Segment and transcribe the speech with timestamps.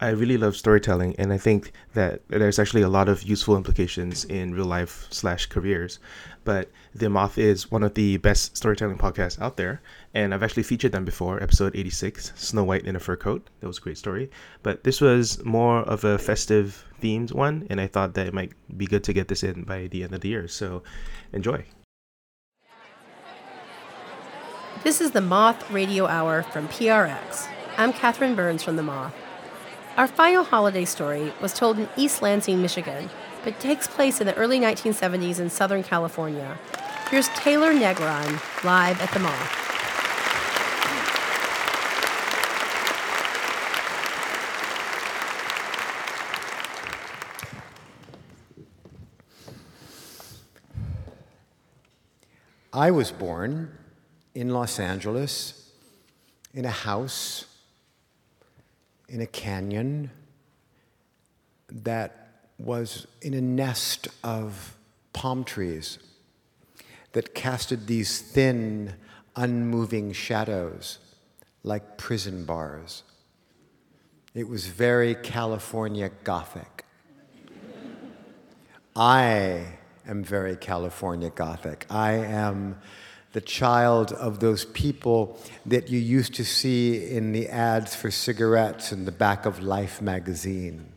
[0.00, 4.24] I really love storytelling, and I think that there's actually a lot of useful implications
[4.24, 5.98] in real life slash careers.
[6.44, 9.82] But The Moth is one of the best storytelling podcasts out there,
[10.14, 11.42] and I've actually featured them before.
[11.42, 13.48] Episode 86, Snow White in a Fur Coat.
[13.58, 14.30] That was a great story.
[14.62, 18.52] But this was more of a festive themed one, and I thought that it might
[18.76, 20.46] be good to get this in by the end of the year.
[20.46, 20.84] So
[21.32, 21.64] enjoy.
[24.84, 27.48] This is the Moth Radio Hour from PRX.
[27.76, 29.12] I'm Catherine Burns from The Moth.
[29.98, 33.10] Our final holiday story was told in East Lansing, Michigan,
[33.42, 36.56] but takes place in the early 1970s in Southern California.
[37.10, 39.34] Here's Taylor Negron live at the mall.
[52.72, 53.76] I was born
[54.32, 55.72] in Los Angeles
[56.54, 57.46] in a house
[59.08, 60.10] in a canyon
[61.70, 64.76] that was in a nest of
[65.12, 65.98] palm trees
[67.12, 68.94] that casted these thin,
[69.36, 70.98] unmoving shadows
[71.62, 73.02] like prison bars.
[74.34, 76.84] It was very California Gothic.
[78.94, 79.64] I
[80.06, 81.86] am very California Gothic.
[81.88, 82.78] I am
[83.38, 88.90] the child of those people that you used to see in the ads for cigarettes
[88.90, 90.88] in the back of Life magazine.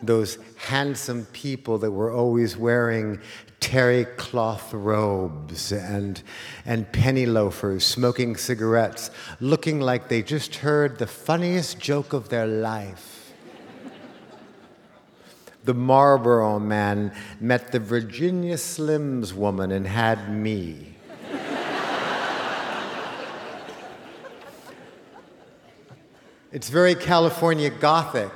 [0.00, 3.18] Those handsome people that were always wearing
[3.58, 6.22] terry cloth robes and,
[6.64, 12.46] and penny loafers, smoking cigarettes, looking like they just heard the funniest joke of their
[12.46, 13.13] life.
[15.64, 20.96] The Marlboro man met the Virginia Slims woman and had me.
[26.52, 28.30] it's very California Gothic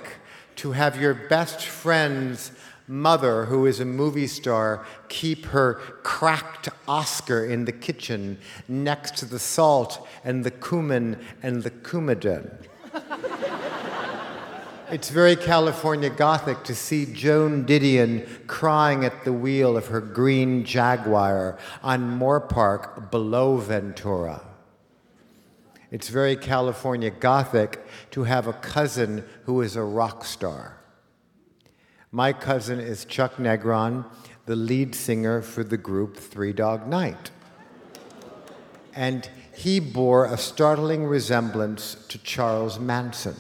[0.56, 2.50] to have your best friend's
[2.88, 9.26] mother, who is a movie star, keep her cracked Oscar in the kitchen next to
[9.26, 12.50] the salt and the cumin and the coumadin.
[14.90, 20.64] It's very California Gothic to see Joan Didion crying at the wheel of her green
[20.64, 24.40] Jaguar on Moore Park below Ventura.
[25.90, 30.78] It's very California Gothic to have a cousin who is a rock star.
[32.10, 34.06] My cousin is Chuck Negron,
[34.46, 37.30] the lead singer for the group Three Dog Night.
[38.94, 43.36] And he bore a startling resemblance to Charles Manson.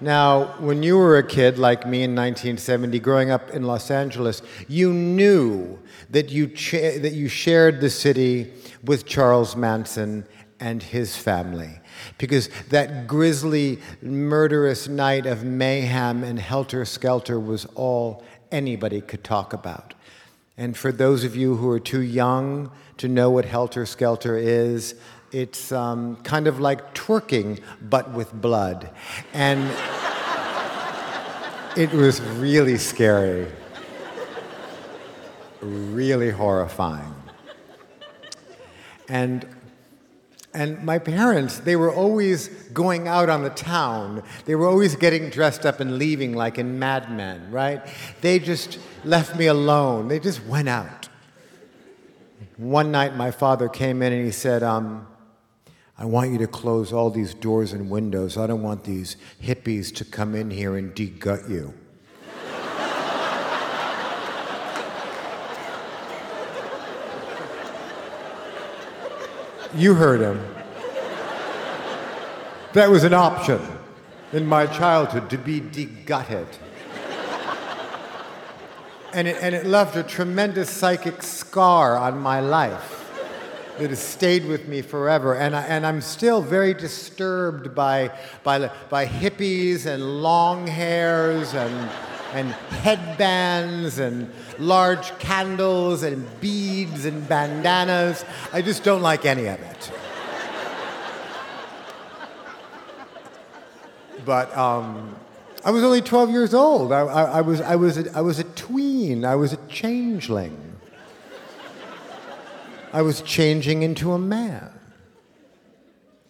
[0.00, 4.42] Now, when you were a kid like me in 1970, growing up in Los Angeles,
[4.68, 5.78] you knew
[6.10, 8.52] that you, cha- that you shared the city
[8.84, 10.24] with Charles Manson
[10.60, 11.80] and his family.
[12.16, 18.22] Because that grisly, murderous night of mayhem and helter skelter was all
[18.52, 19.94] anybody could talk about.
[20.56, 24.94] And for those of you who are too young to know what helter skelter is,
[25.32, 28.90] it's um, kind of like twerking, but with blood.
[29.32, 29.68] And
[31.76, 33.46] it was really scary,
[35.60, 37.14] really horrifying.
[39.08, 39.46] And
[40.54, 44.22] and my parents, they were always going out on the town.
[44.46, 47.82] They were always getting dressed up and leaving, like in Mad Men, right?
[48.22, 50.08] They just left me alone.
[50.08, 51.08] They just went out.
[52.56, 55.06] One night, my father came in and he said, um,
[56.00, 58.36] I want you to close all these doors and windows.
[58.36, 61.74] I don't want these hippies to come in here and degut you.
[69.74, 70.40] you heard him.
[72.74, 73.60] That was an option
[74.32, 76.46] in my childhood to be degutted.
[79.12, 82.97] And it, and it left a tremendous psychic scar on my life
[83.78, 85.34] that has stayed with me forever.
[85.34, 88.10] And, I, and I'm still very disturbed by,
[88.42, 91.90] by, by hippies and long hairs and,
[92.32, 92.48] and
[92.82, 98.24] headbands and large candles and beads and bandanas.
[98.52, 99.92] I just don't like any of it.
[104.24, 105.16] But um,
[105.64, 106.92] I was only 12 years old.
[106.92, 109.24] I, I, I was, I, was a, I was a tween.
[109.24, 110.67] I was a changeling.
[112.92, 114.70] I was changing into a man.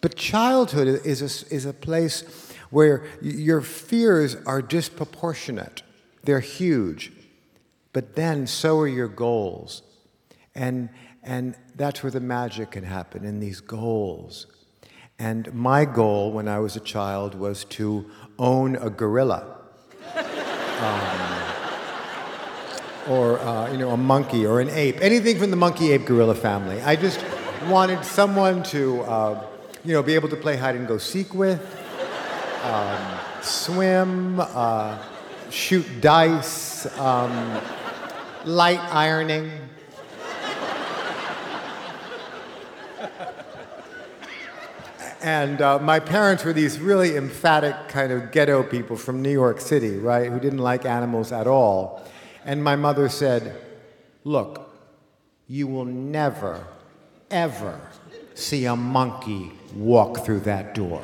[0.01, 2.23] But childhood is a, is a place
[2.69, 5.83] where your fears are disproportionate,
[6.23, 7.11] they're huge.
[7.91, 9.81] But then so are your goals.
[10.53, 10.89] And,
[11.23, 14.45] and that's where the magic can happen in these goals.
[15.17, 19.57] And my goal when I was a child was to own a gorilla.
[20.79, 21.38] Um,
[23.07, 26.35] or uh, you know, a monkey or an ape, anything from the monkey ape gorilla
[26.35, 26.81] family.
[26.81, 27.23] I just
[27.67, 29.45] wanted someone to uh,
[29.83, 31.61] you know, be able to play hide and go seek with,
[32.63, 34.97] um, swim, uh,
[35.49, 37.61] shoot dice, um,
[38.45, 39.51] light ironing.
[45.21, 49.59] And uh, my parents were these really emphatic kind of ghetto people from New York
[49.59, 52.01] City, right, who didn't like animals at all.
[52.45, 53.55] And my mother said,
[54.23, 54.71] Look,
[55.47, 56.65] you will never,
[57.31, 57.79] ever
[58.33, 61.01] see a monkey walk through that door.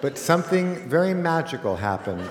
[0.00, 2.30] but something very magical happened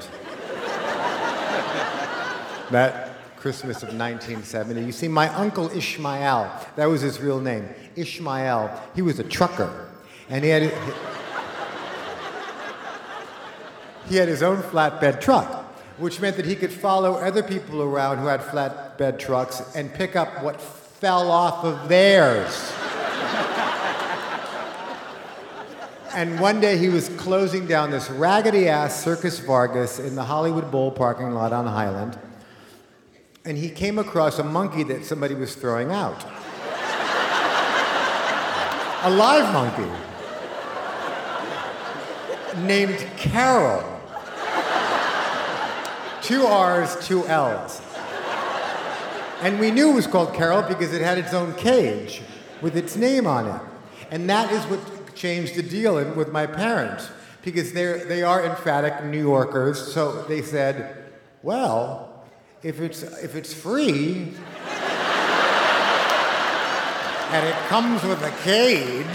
[2.72, 4.84] that Christmas of 1970.
[4.84, 9.88] You see, my uncle Ishmael, that was his real name, Ishmael, he was a trucker.
[10.30, 10.74] And he had,
[14.10, 15.64] he had his own flatbed truck,
[15.98, 20.16] which meant that he could follow other people around who had flatbed trucks and pick
[20.16, 22.74] up what fell off of theirs.
[26.14, 30.70] and one day he was closing down this raggedy ass Circus Vargas in the Hollywood
[30.72, 32.20] Bowl parking lot on Highland
[33.46, 36.24] and he came across a monkey that somebody was throwing out.
[39.04, 39.90] a live monkey
[42.68, 43.99] named Carol.
[46.22, 47.82] Two R's, two L's.
[49.42, 52.22] And we knew it was called Carol because it had its own cage
[52.62, 53.62] with its name on it.
[54.12, 57.10] And that is what changed the deal with my parents
[57.42, 59.94] because they're, they are emphatic New Yorkers.
[59.94, 61.06] So they said,
[61.42, 62.26] well,
[62.64, 64.34] if it's, if it's free
[67.32, 69.06] and it comes with a cage,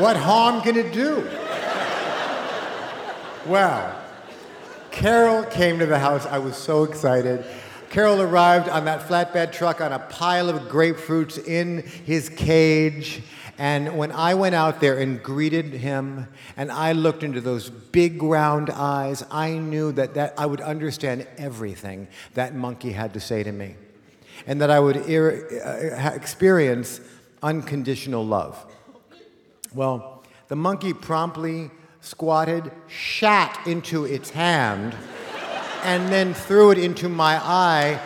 [0.00, 1.28] what harm can it do?
[3.46, 3.94] Well,
[4.90, 6.26] Carol came to the house.
[6.26, 7.44] I was so excited.
[7.90, 13.22] Carol arrived on that flatbed truck on a pile of grapefruits in his cage.
[13.56, 18.22] And when I went out there and greeted him, and I looked into those big
[18.22, 23.42] round eyes, I knew that, that I would understand everything that monkey had to say
[23.42, 23.74] to me,
[24.46, 27.00] and that I would uh, experience
[27.42, 28.64] unconditional love.
[29.74, 31.70] Well, the monkey promptly
[32.08, 34.96] squatted, shat into its hand,
[35.84, 38.00] and then threw it into my eye,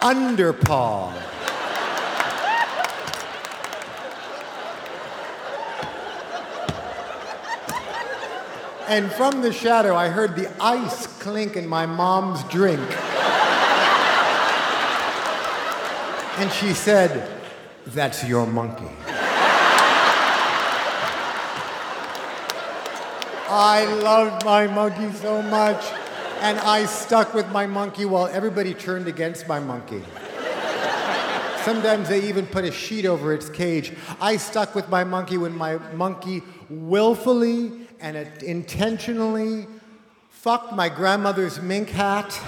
[0.00, 1.12] underpaw.
[8.88, 12.80] And from the shadow, I heard the ice clink in my mom's drink.
[16.38, 17.28] and she said,
[17.86, 19.05] That's your monkey.
[23.48, 25.84] I loved my monkey so much.
[26.40, 30.02] And I stuck with my monkey while everybody turned against my monkey.
[31.64, 33.92] Sometimes they even put a sheet over its cage.
[34.20, 39.66] I stuck with my monkey when my monkey willfully and intentionally
[40.28, 42.38] fucked my grandmother's mink hat,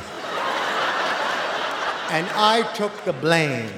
[2.10, 3.70] and I took the blame.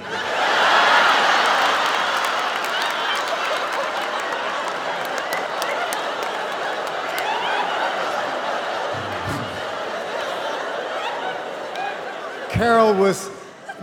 [12.61, 13.31] Carol was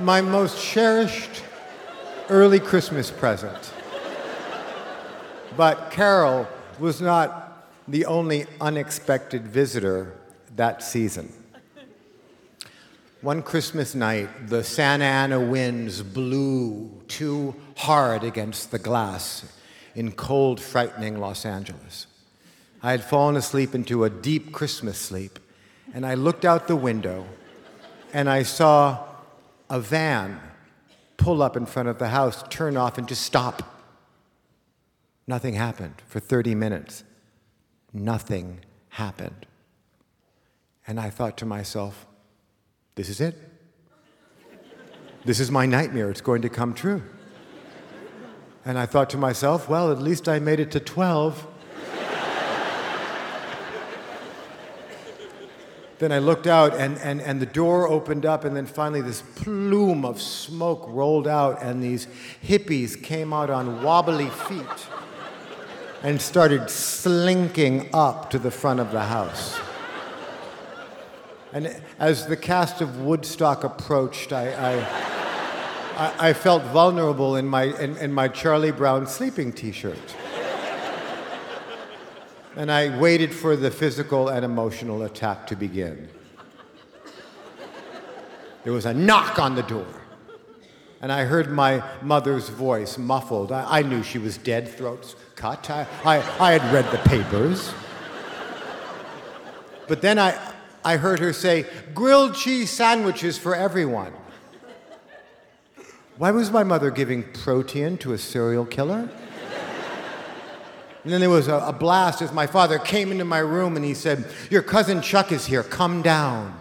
[0.01, 1.43] my most cherished
[2.29, 3.73] early Christmas present.
[5.57, 10.13] But Carol was not the only unexpected visitor
[10.57, 11.33] that season.
[13.21, 19.51] One Christmas night, the Santa Ana winds blew too hard against the glass
[19.95, 22.05] in cold, frightening Los Angeles.
[22.83, 25.39] I had fallen asleep into a deep Christmas sleep,
[25.95, 27.25] and I looked out the window
[28.13, 29.05] and I saw
[29.69, 30.39] a van
[31.17, 33.63] pull up in front of the house, turn off, and just stop.
[35.25, 37.03] Nothing happened for 30 minutes
[37.93, 38.59] nothing
[38.89, 39.45] happened.
[40.85, 42.05] And I thought to myself,
[42.95, 43.35] this is it.
[45.25, 46.09] This is my nightmare.
[46.09, 47.03] It's going to come true.
[48.63, 51.47] And I thought to myself, well, at least I made it to 12.
[55.99, 59.21] Then I looked out, and, and, and the door opened up, and then finally this
[59.35, 62.07] plume of smoke rolled out, and these
[62.43, 64.87] hippies came out on wobbly feet
[66.03, 69.59] and started slinking up to the front of the house.
[71.53, 74.85] And as the cast of Woodstock approached, I,
[75.97, 79.97] I, I, felt vulnerable in my, in, in my Charlie Brown sleeping t shirt.
[82.57, 86.09] And I waited for the physical and emotional attack to begin.
[88.63, 89.85] There was a knock on the door.
[90.99, 93.51] And I heard my mother's voice muffled.
[93.51, 95.69] I, I knew she was dead, throats cut.
[95.69, 97.71] I, I, I had read the papers.
[99.87, 100.35] But then I,
[100.83, 104.13] I heard her say, grilled cheese sandwiches for everyone.
[106.17, 109.11] Why was my mother giving protein to a serial killer?
[111.07, 113.85] And then there was a, a, blast as my father came into my room and
[113.85, 116.53] he said, Your cousin Chuck is here, come down.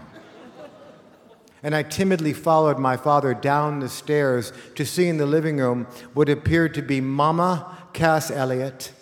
[1.65, 5.89] And I timidly followed my father down the stairs to see in the living room
[6.15, 8.93] what appeared to be Mama Cass Elliot,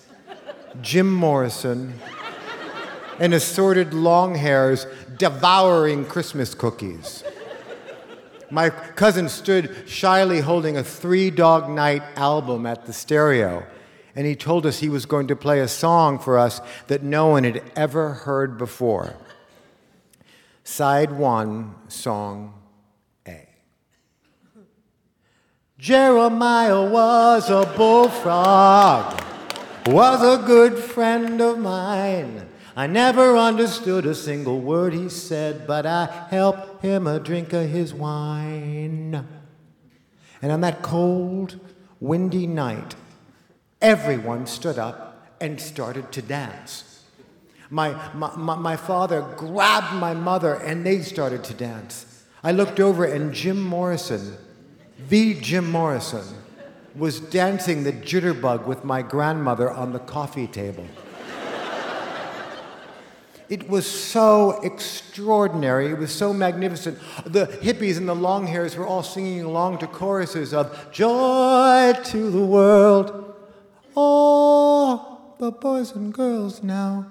[0.81, 1.93] Jim Morrison,
[3.21, 4.87] and assorted long hairs
[5.19, 7.23] devouring Christmas cookies.
[8.51, 13.67] My cousin stood shyly holding a Three Dog Night album at the stereo,
[14.17, 17.29] and he told us he was going to play a song for us that no
[17.29, 19.17] one had ever heard before.
[20.63, 22.55] Side one, song
[23.27, 23.47] A.
[25.79, 29.21] Jeremiah was a bullfrog,
[29.87, 32.49] was a good friend of mine.
[32.77, 37.69] I never understood a single word he said, but I helped him a drink of
[37.69, 39.27] his wine.
[40.43, 41.61] And on that cold,
[42.01, 42.97] windy night,
[43.85, 47.03] everyone stood up and started to dance.
[47.69, 52.25] My, my, my, father grabbed my mother and they started to dance.
[52.43, 54.37] I looked over and Jim Morrison,
[55.09, 56.25] the Jim Morrison,
[56.97, 60.87] was dancing the jitterbug with my grandmother on the coffee table.
[63.51, 65.89] It was so extraordinary.
[65.89, 66.99] It was so magnificent.
[67.27, 72.31] The hippies and the long hairs were all singing along to choruses of Joy to
[72.31, 73.25] the world.
[73.97, 77.11] Oh, the boys and girls now.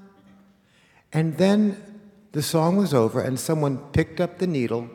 [1.11, 1.77] And then
[2.31, 4.89] the song was over, and someone picked up the needle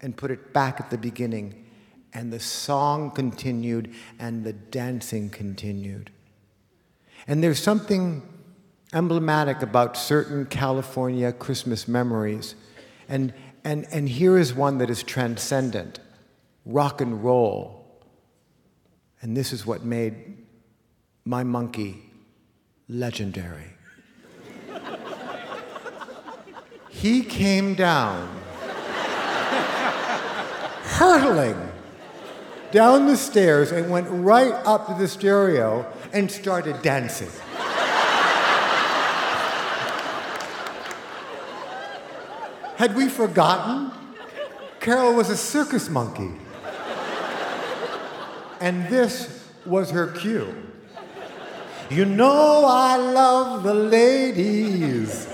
[0.00, 1.66] and put it back at the beginning.
[2.12, 6.10] And the song continued, and the dancing continued.
[7.26, 8.22] And there's something
[8.92, 12.54] emblematic about certain California Christmas memories.
[13.08, 13.32] And,
[13.64, 16.00] and, and here is one that is transcendent
[16.64, 17.84] rock and roll.
[19.20, 20.41] And this is what made
[21.24, 22.10] my monkey
[22.88, 23.74] legendary.
[26.90, 28.28] he came down,
[30.82, 31.70] hurtling
[32.70, 37.30] down the stairs, and went right up to the stereo and started dancing.
[42.76, 43.92] Had we forgotten?
[44.80, 46.32] Carol was a circus monkey.
[48.60, 50.71] And this was her cue.
[51.92, 55.28] You know I love the ladies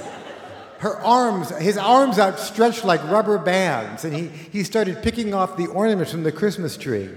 [0.78, 5.66] her arms, his arms outstretched like rubber bands, and he, he started picking off the
[5.66, 7.10] ornaments from the Christmas tree.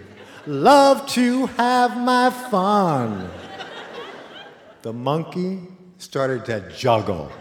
[0.48, 3.30] Love to have my fun.
[4.82, 5.60] The monkey
[6.00, 7.32] started to juggle.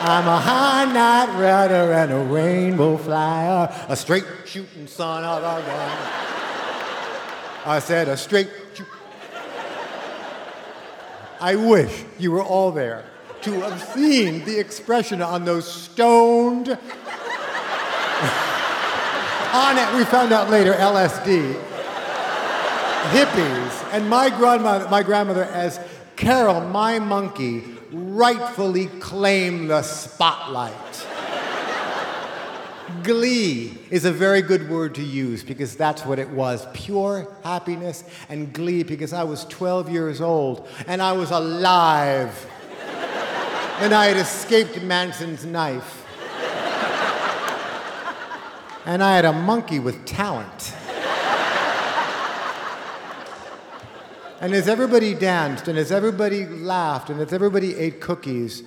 [0.00, 5.66] I'm a high night rider and a rainbow flyer, a straight shooting son of a
[5.66, 6.27] gun.
[7.64, 8.48] I said, a straight
[11.40, 13.04] I wish you were all there
[13.42, 16.68] to have seen the expression on those stoned.
[16.68, 16.78] on
[19.78, 21.54] it, we found out later, LSD.
[23.12, 23.92] Hippies.
[23.92, 25.78] And my grandmother, my grandmother, as
[26.16, 27.62] Carol, my monkey,
[27.92, 30.74] rightfully claimed the spotlight.
[33.02, 38.04] Glee is a very good word to use because that's what it was pure happiness
[38.28, 42.46] and glee because I was 12 years old and I was alive.
[43.80, 46.04] and I had escaped Manson's knife.
[48.86, 50.74] and I had a monkey with talent.
[54.40, 58.62] and as everybody danced and as everybody laughed and as everybody ate cookies,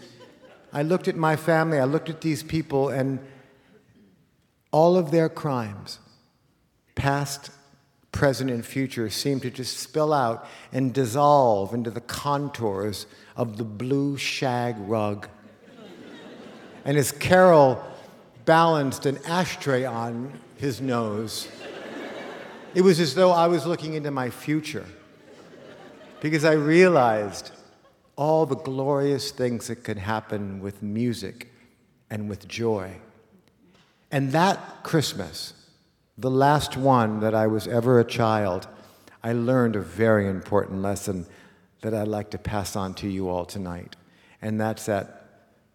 [0.73, 3.19] I looked at my family, I looked at these people, and
[4.71, 5.99] all of their crimes,
[6.95, 7.51] past,
[8.11, 13.63] present, and future, seem to just spill out and dissolve into the contours of the
[13.63, 15.27] blue shag rug.
[16.85, 17.83] and as Carol
[18.45, 21.47] balanced an ashtray on his nose,
[22.73, 24.85] it was as though I was looking into my future
[26.21, 27.51] because I realized
[28.15, 31.51] all the glorious things that can happen with music
[32.09, 32.95] and with joy.
[34.11, 35.53] And that Christmas,
[36.17, 38.67] the last one that I was ever a child,
[39.23, 41.25] I learned a very important lesson
[41.81, 43.95] that I'd like to pass on to you all tonight.
[44.41, 45.21] And that's that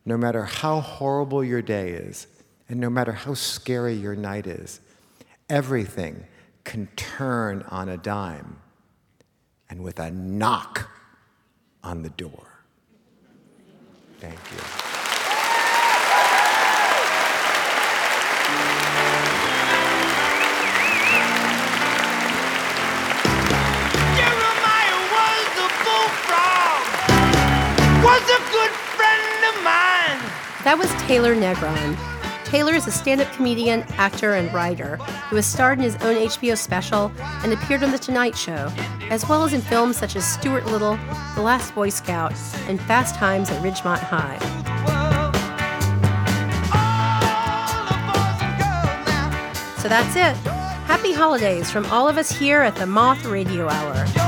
[0.05, 2.27] no matter how horrible your day is,
[2.69, 4.81] and no matter how scary your night is,
[5.49, 6.25] everything
[6.65, 8.59] can turn on a dime
[9.71, 10.89] and with a knock
[11.83, 12.65] on the door.
[14.19, 14.86] Thank you.
[30.67, 31.97] That was Taylor Negron.
[32.45, 34.97] Taylor is a stand up comedian, actor, and writer
[35.31, 37.13] who has starred in his own HBO special
[37.45, 38.73] and appeared on The Tonight Show,
[39.09, 40.99] as well as in films such as Stuart Little,
[41.37, 42.33] The Last Boy Scout,
[42.67, 44.39] and Fast Times at Ridgemont High.
[49.81, 50.35] So that's it.
[50.89, 54.26] Happy holidays from all of us here at the Moth Radio Hour.